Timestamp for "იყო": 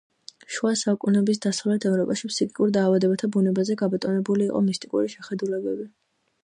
4.53-4.65